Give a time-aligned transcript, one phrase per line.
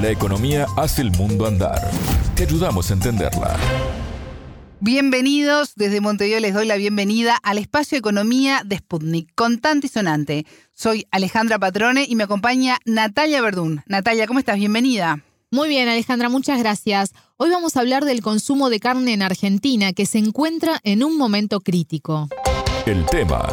[0.00, 1.90] La economía hace el mundo andar.
[2.36, 3.56] Te ayudamos a entenderla.
[4.78, 10.46] Bienvenidos, desde Montevideo les doy la bienvenida al espacio Economía de Sputnik, contante y sonante.
[10.72, 13.82] Soy Alejandra Patrone y me acompaña Natalia Verdún.
[13.86, 14.56] Natalia, ¿cómo estás?
[14.56, 15.24] Bienvenida.
[15.50, 17.12] Muy bien, Alejandra, muchas gracias.
[17.36, 21.18] Hoy vamos a hablar del consumo de carne en Argentina, que se encuentra en un
[21.18, 22.28] momento crítico.
[22.86, 23.48] El tema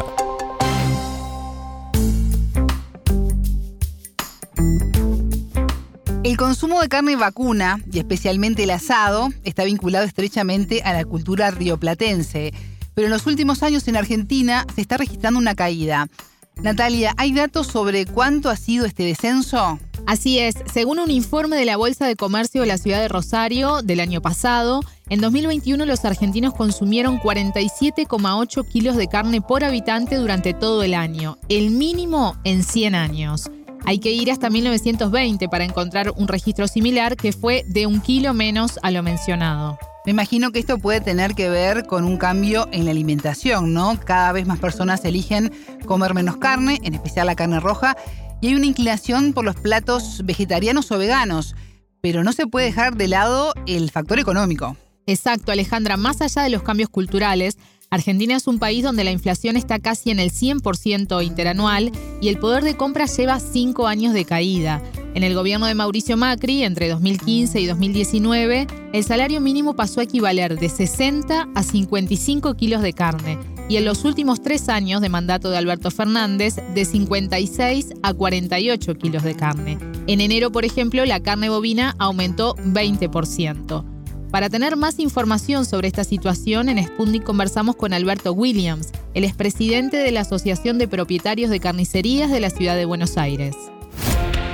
[6.36, 11.50] El consumo de carne vacuna, y especialmente el asado, está vinculado estrechamente a la cultura
[11.50, 12.52] rioplatense.
[12.92, 16.08] Pero en los últimos años en Argentina se está registrando una caída.
[16.56, 19.78] Natalia, ¿hay datos sobre cuánto ha sido este descenso?
[20.06, 23.80] Así es, según un informe de la Bolsa de Comercio de la ciudad de Rosario
[23.80, 30.52] del año pasado, en 2021 los argentinos consumieron 47,8 kilos de carne por habitante durante
[30.52, 33.50] todo el año, el mínimo en 100 años.
[33.88, 38.34] Hay que ir hasta 1920 para encontrar un registro similar que fue de un kilo
[38.34, 39.78] menos a lo mencionado.
[40.04, 43.96] Me imagino que esto puede tener que ver con un cambio en la alimentación, ¿no?
[44.00, 45.52] Cada vez más personas eligen
[45.86, 47.96] comer menos carne, en especial la carne roja,
[48.40, 51.54] y hay una inclinación por los platos vegetarianos o veganos,
[52.00, 54.76] pero no se puede dejar de lado el factor económico.
[55.06, 57.56] Exacto, Alejandra, más allá de los cambios culturales,
[57.90, 62.38] Argentina es un país donde la inflación está casi en el 100% interanual y el
[62.38, 64.82] poder de compra lleva cinco años de caída.
[65.14, 70.04] En el gobierno de Mauricio Macri, entre 2015 y 2019, el salario mínimo pasó a
[70.04, 75.08] equivaler de 60 a 55 kilos de carne y en los últimos tres años de
[75.08, 79.78] mandato de Alberto Fernández, de 56 a 48 kilos de carne.
[80.06, 83.95] En enero, por ejemplo, la carne bovina aumentó 20%.
[84.30, 89.96] Para tener más información sobre esta situación, en Sputnik conversamos con Alberto Williams, el expresidente
[89.96, 93.56] de la Asociación de Propietarios de Carnicerías de la Ciudad de Buenos Aires.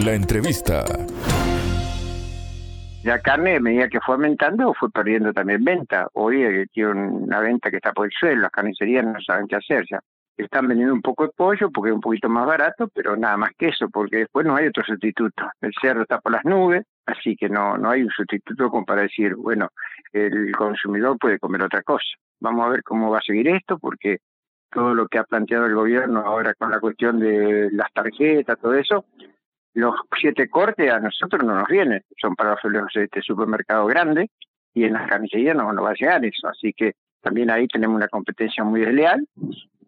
[0.05, 0.84] La entrevista.
[3.03, 6.07] La carne, a medida que fue aumentando, fue perdiendo también venta.
[6.12, 9.57] Hoy eh, tiene una venta que está por el suelo, las carnicerías no saben qué
[9.57, 10.01] hacer ya.
[10.36, 13.51] Están vendiendo un poco de pollo porque es un poquito más barato, pero nada más
[13.58, 15.51] que eso, porque después no hay otro sustituto.
[15.61, 19.02] El cerdo está por las nubes, así que no, no hay un sustituto como para
[19.02, 19.68] decir, bueno,
[20.13, 22.05] el consumidor puede comer otra cosa.
[22.40, 24.18] Vamos a ver cómo va a seguir esto, porque
[24.70, 28.74] todo lo que ha planteado el gobierno ahora con la cuestión de las tarjetas, todo
[28.74, 29.05] eso,
[29.74, 34.30] los siete cortes a nosotros no nos vienen, son para los este supermercado grande
[34.74, 37.96] y en las carnicerías no nos va a llegar eso, así que también ahí tenemos
[37.96, 39.27] una competencia muy desleal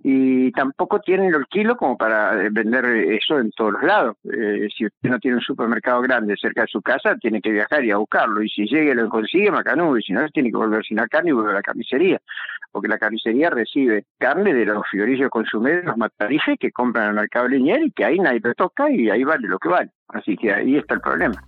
[0.06, 4.16] y tampoco tienen el kilo como para eh, vender eso en todos los lados.
[4.24, 7.82] Eh, si usted no tiene un supermercado grande cerca de su casa, tiene que viajar
[7.82, 8.42] y a buscarlo.
[8.42, 9.96] Y si llega y lo consigue, macanú.
[9.96, 12.20] Y si no, tiene que volver sin la carne y volver a la carnicería.
[12.70, 17.16] Porque la carnicería recibe carne de los fiorillos consumidores, los matarijes que compran en el
[17.16, 19.90] mercado lineal y que ahí nadie lo toca y ahí vale lo que vale.
[20.08, 21.42] Así que ahí está el problema.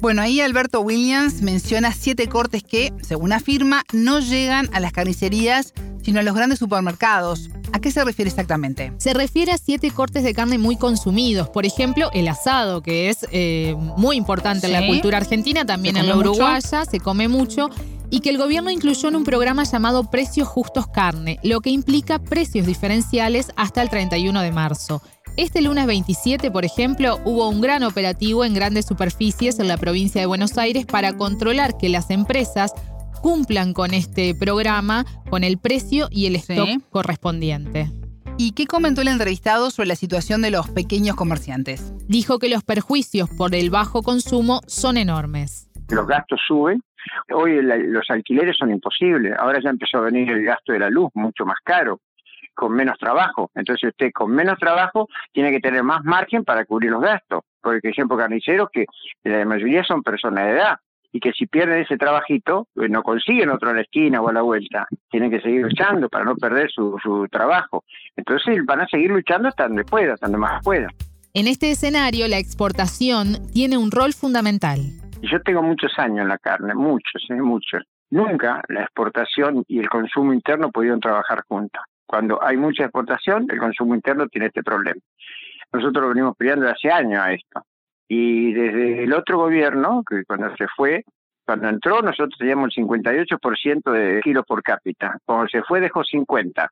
[0.00, 5.74] Bueno, ahí Alberto Williams menciona siete cortes que, según afirma, no llegan a las carnicerías,
[6.02, 7.50] sino a los grandes supermercados.
[7.72, 8.92] ¿A qué se refiere exactamente?
[8.98, 11.48] Se refiere a siete cortes de carne muy consumidos.
[11.48, 16.06] Por ejemplo, el asado, que es eh, muy importante en la cultura argentina, también en
[16.06, 17.70] la uruguaya, se come mucho.
[18.12, 22.18] Y que el gobierno incluyó en un programa llamado Precios Justos Carne, lo que implica
[22.18, 25.00] precios diferenciales hasta el 31 de marzo.
[25.36, 30.20] Este lunes 27, por ejemplo, hubo un gran operativo en grandes superficies en la provincia
[30.20, 32.72] de Buenos Aires para controlar que las empresas
[33.20, 37.88] cumplan con este programa, con el precio y el stock correspondiente.
[38.38, 41.92] ¿Y qué comentó el entrevistado sobre la situación de los pequeños comerciantes?
[42.08, 45.68] Dijo que los perjuicios por el bajo consumo son enormes.
[45.90, 46.82] Los gastos suben.
[47.32, 49.34] Hoy los alquileres son imposibles.
[49.38, 52.00] Ahora ya empezó a venir el gasto de la luz, mucho más caro,
[52.54, 53.50] con menos trabajo.
[53.54, 57.42] Entonces usted con menos trabajo tiene que tener más margen para cubrir los gastos.
[57.60, 58.86] Por ejemplo, carniceros que
[59.24, 60.76] la mayoría son personas de edad
[61.12, 64.32] y que si pierden ese trabajito, pues no consiguen otro a la esquina o a
[64.32, 64.86] la vuelta.
[65.10, 67.84] Tienen que seguir luchando para no perder su, su trabajo.
[68.16, 70.88] Entonces van a seguir luchando hasta donde pueda, hasta donde más pueda.
[71.32, 74.80] En este escenario, la exportación tiene un rol fundamental.
[75.22, 77.34] Yo tengo muchos años en la carne, muchos, ¿eh?
[77.34, 77.82] muchos.
[78.10, 81.82] Nunca la exportación y el consumo interno pudieron trabajar juntos.
[82.06, 85.00] Cuando hay mucha exportación, el consumo interno tiene este problema.
[85.72, 87.62] Nosotros lo venimos peleando hace años a esto.
[88.12, 91.04] Y desde el otro gobierno, que cuando se fue,
[91.46, 95.16] cuando entró nosotros teníamos el 58% de kilos por cápita.
[95.24, 96.68] Cuando se fue dejó 50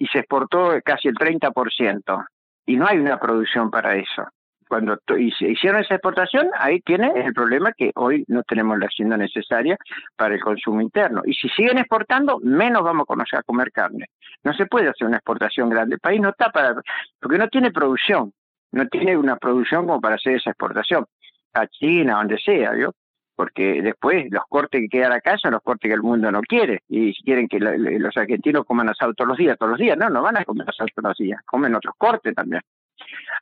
[0.00, 2.26] y se exportó casi el 30%.
[2.66, 4.26] Y no hay una producción para eso.
[4.68, 9.76] Cuando hicieron esa exportación, ahí tiene el problema que hoy no tenemos la hacienda necesaria
[10.16, 11.22] para el consumo interno.
[11.24, 14.06] Y si siguen exportando, menos vamos a conocer a comer carne.
[14.42, 15.94] No se puede hacer una exportación grande.
[15.94, 16.74] El país no está para,
[17.20, 18.32] porque no tiene producción
[18.72, 21.06] no tiene una producción como para hacer esa exportación.
[21.52, 22.94] a China, donde sea, ¿vio?
[23.34, 26.82] Porque después los cortes que quedan acá son los cortes que el mundo no quiere.
[26.88, 30.08] Y si quieren que los argentinos coman asado todos los días, todos los días, no,
[30.10, 32.62] no van a comer asado todos los días, comen otros cortes también.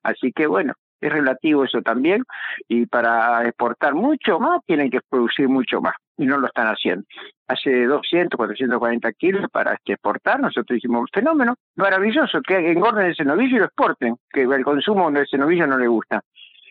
[0.02, 2.24] Así que bueno, es relativo eso también.
[2.68, 5.94] Y para exportar mucho más, tienen que producir mucho más.
[6.18, 7.06] Y no lo están haciendo.
[7.46, 13.24] Hace 200, 440 kilos para este, exportar, nosotros hicimos un fenómeno maravilloso, que engorden ese
[13.24, 16.20] novillo y lo exporten, que el consumo de ese novillo no le gusta.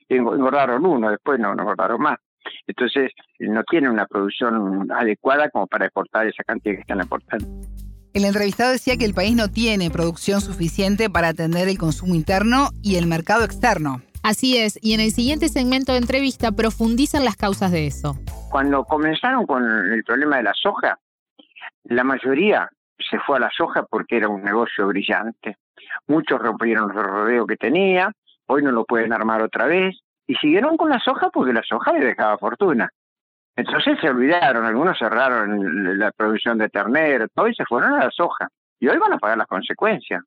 [0.09, 2.17] Engordaron uno, después no, no engordaron más.
[2.65, 7.47] Entonces, no tienen una producción adecuada como para exportar esa cantidad que están exportando.
[8.13, 12.69] El entrevistado decía que el país no tiene producción suficiente para atender el consumo interno
[12.81, 14.01] y el mercado externo.
[14.27, 18.18] Así es, y en el siguiente segmento de entrevista profundizan las causas de eso.
[18.51, 21.00] Cuando comenzaron con el problema de la soja,
[21.85, 22.69] la mayoría
[23.09, 25.56] se fue a la soja porque era un negocio brillante.
[26.07, 28.12] Muchos rompieron los rodeos que tenía,
[28.47, 29.97] hoy no lo pueden armar otra vez,
[30.27, 32.89] y siguieron con la soja porque la soja le dejaba fortuna.
[33.56, 38.12] Entonces se olvidaron, algunos cerraron la producción de ternero, todo y se fueron a la
[38.12, 38.50] soja.
[38.77, 40.21] Y hoy van a pagar las consecuencias,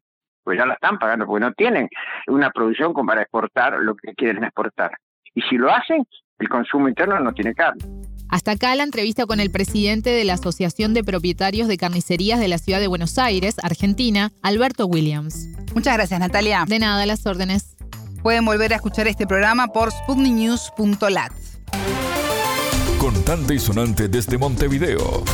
[0.44, 1.88] pues ya la están pagando, porque no tienen
[2.26, 4.92] una producción como para exportar lo que quieren exportar.
[5.34, 6.04] Y si lo hacen,
[6.38, 7.84] el consumo interno no tiene carne.
[8.30, 12.48] Hasta acá la entrevista con el presidente de la Asociación de Propietarios de Carnicerías de
[12.48, 15.48] la Ciudad de Buenos Aires, Argentina, Alberto Williams.
[15.74, 16.64] Muchas gracias, Natalia.
[16.66, 17.76] De nada, las órdenes.
[18.22, 21.32] Pueden volver a escuchar este programa por sputniknews.lat.
[22.98, 25.24] Contante y sonante desde Montevideo.